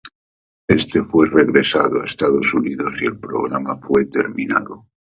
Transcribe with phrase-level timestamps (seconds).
[0.67, 4.87] Este fue regresado a Estados Unidos y el programa fue terminado.